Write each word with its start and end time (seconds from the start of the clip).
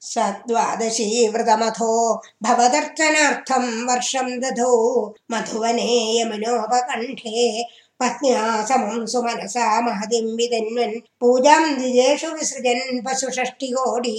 सद्वादशी 0.00 1.28
व्रतमथो 1.28 1.92
भवदर्चनार्थं 2.42 3.64
वर्षं 3.88 4.28
दधो 4.40 4.74
मधुवने 5.30 5.88
यमुनोपकण्ठे 6.20 7.62
पत्न्या 8.00 8.64
समं 8.66 9.06
सुमनसा 9.06 9.80
महतिं 9.80 10.26
विदन्वन् 10.36 11.00
पूजां 11.20 11.62
द्विजेषु 11.74 12.30
विसृजन् 12.34 13.00
पशुषष्टिकोडी। 13.06 14.16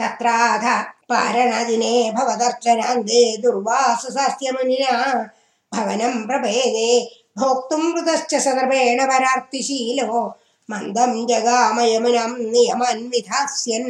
तत्राध 0.00 0.64
पारणदिने 1.10 1.94
भवदर्चनान् 2.16 3.02
दे 3.08 3.22
दुर्वासुसास्त्यमुनिना 3.42 4.92
भवनं 5.74 6.26
प्रभेदे 6.26 6.88
भोक्तुं 7.38 7.82
मृतश्च 7.82 8.34
सदर्भेण 8.34 9.04
परार्तिशीलो 9.06 10.22
മന്ദം 10.69 11.11
ജഗാമയമുനം 11.29 12.31
നിയമാൻ 12.51 12.99
വിധാസ്യൻ 13.11 13.85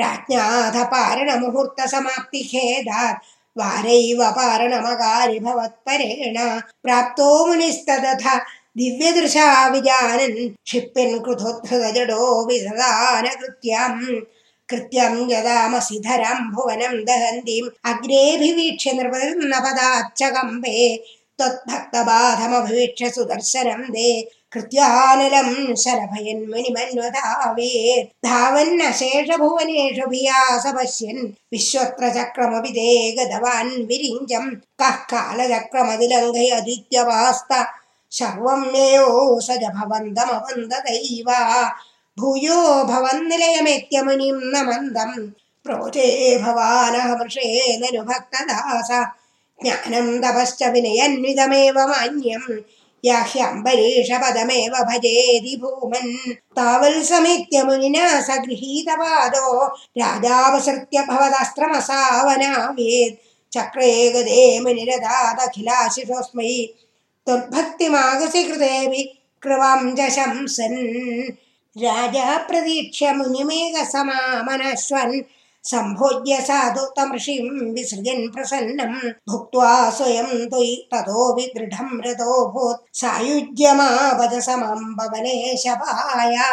രാജ്ഞാഥ 0.00 0.76
പാരണമുഹൂർത്ത 0.92 1.86
സമാപ്തി 1.86 2.42
ഖേദാത് 2.50 3.20
വാരൈവ 3.56 4.20
പാരണമകാരി 4.36 5.38
ഭവത്പരേണ 5.44 6.38
പ്രാപ്തോ 6.84 7.28
മുനിസ്തദഥ 7.46 8.24
ദിവ്യദൃശാ 8.76 9.48
വിജാനൻ 9.72 10.34
ക്ഷിപ്യൻ 10.66 11.10
കൃതോദ്ധൃതജടോ 11.24 12.22
വിദധാന 12.48 13.26
കൃത്യം 13.40 13.96
കൃത്യം 14.68 15.14
യദാമസി 15.30 15.96
ധരം 16.00 16.38
ഭുവനം 16.54 16.94
ദഹന്തിം 17.04 17.64
അഗ്രേഭിവീക്ഷ്യ 17.84 18.92
നിർവൃന്നപദാച്ചകമ്പേ 18.92 20.78
भक्तबाधमभीक्ष्य 21.41 23.09
सुदर्शनं 23.15 23.81
दे 23.95 24.09
कृत्या 24.53 24.87
धावन्नशेषभुवनेषु 28.25 30.05
भियास 30.09 30.65
पश्यन् 30.77 31.27
विश्वत्र 31.53 32.09
चक्रमपि 32.15 32.71
ते 32.77 32.87
गतवान् 33.17 33.73
विरिञ्जं 33.89 34.45
कः 34.81 34.95
कालचक्रमदिलङ्घै 35.11 36.47
अदित्यवास्त 36.59 37.51
सर्वं 38.19 38.61
नेयोसज 38.73 39.63
भवन्तमवन्ददैव 39.77 41.29
भूयो 42.17 42.59
भवन्निलयमेत्यमुनिं 42.91 44.37
न 44.53 44.65
मन्दं 44.69 45.11
प्रोचे 45.65 46.07
भवानः 46.43 47.13
वृषे 47.19 47.47
ननुभक्तदास 47.81 48.91
ज्ञानं 49.63 50.21
तपश्च 50.21 50.63
विनयन्विदमेव 50.63 51.79
मान्यं। 51.79 52.59
याह्याम्बरीषपदमेव 53.05 54.71
भजेदि 54.71 55.59
भूमन् 55.61 56.31
तावल् 56.31 57.03
समेत्यमुनिना 57.03 58.21
सगृहीतपादो। 58.21 59.67
राजावसृत्य 59.67 61.01
भवदास्त्रमसावनामेत् 61.01 63.15
चक्रे 63.53 64.09
गदे 64.09 64.59
मुनिरदादखिलाशिषोऽस्मै। 64.59 66.73
तुभक्तिमागसि 67.27 68.43
कृते 68.43 68.87
वि 68.87 69.19
कृवां 69.41 69.95
जशंसन् 69.95 71.31
राजाप्रतीक्ष्य 71.83 73.13
मुनिमेघसमामनश्वन् 73.13 75.21
सम्भोज्य 75.69 76.39
साधु 76.47 76.85
तमृषिं 76.97 77.45
विसृजन् 77.73 78.29
प्रसन्नं 78.33 78.93
भुक्त्वा 79.29 79.71
स्वयं 79.97 80.29
त्वयि 80.51 80.75
ततो 80.93 81.25
विदृढं 81.35 81.89
रतोऽभूत् 82.05 82.85
सायुज्यमा 82.99 83.89
भवने 84.19 84.95
भवनेशभाया 84.99 86.47